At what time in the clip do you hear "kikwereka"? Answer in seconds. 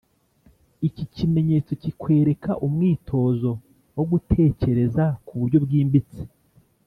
1.81-2.51